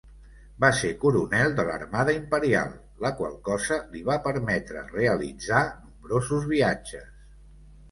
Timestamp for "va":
0.63-0.69, 4.09-4.17